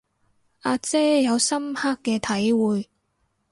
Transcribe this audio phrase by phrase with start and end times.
[0.61, 2.89] 阿姐有深刻嘅體會